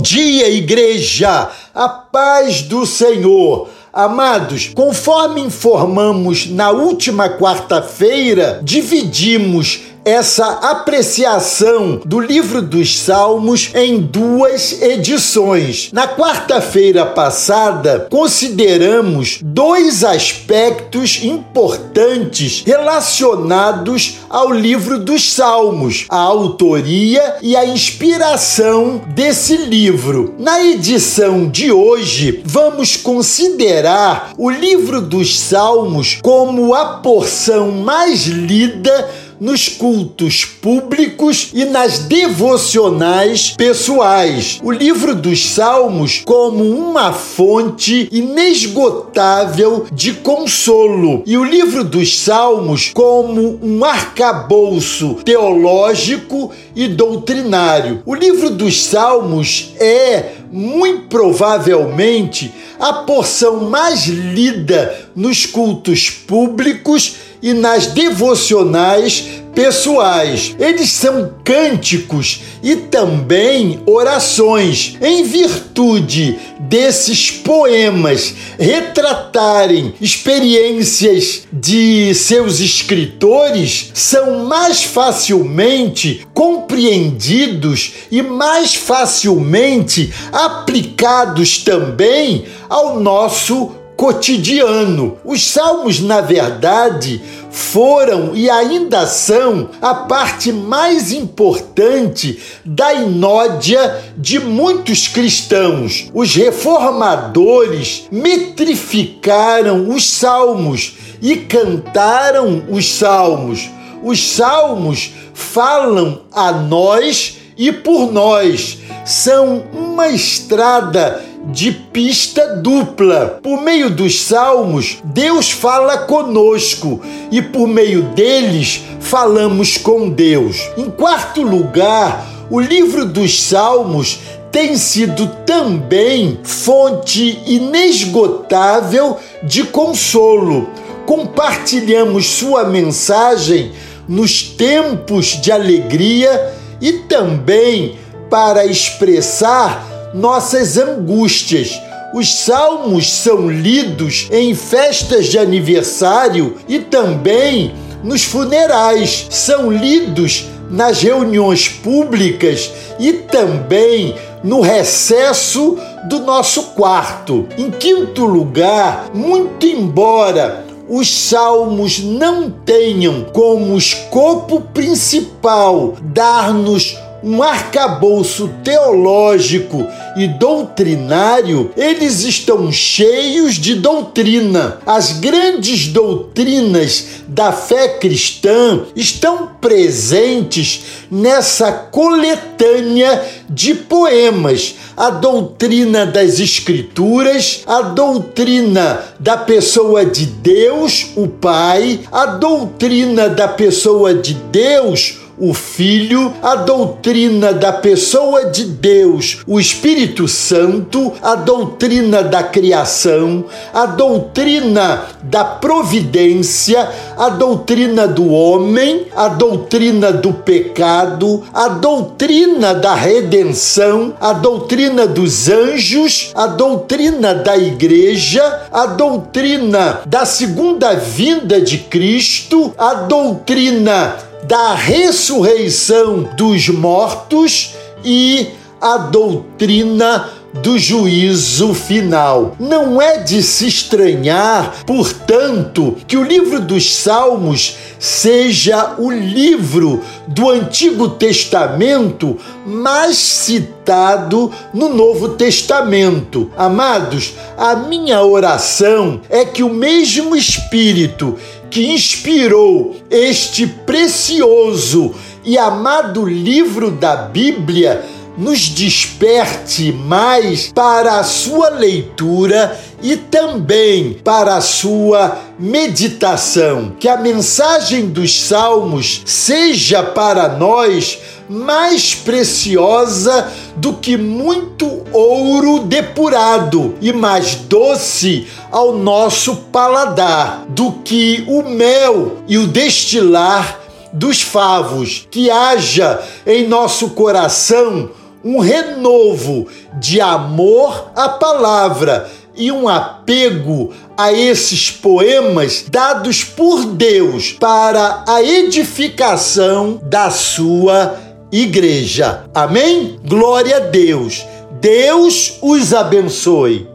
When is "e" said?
27.42-27.56, 41.54-41.64, 51.24-51.38, 56.76-56.86, 67.42-67.52, 72.62-72.76, 88.10-88.22, 98.34-98.48, 111.20-111.36, 117.54-117.70, 127.30-127.42, 146.80-146.92, 156.68-156.80, 162.98-163.12, 180.16-180.26, 238.04-238.48, 265.44-265.56, 273.02-273.16, 287.00-287.12, 292.46-292.56, 302.56-302.70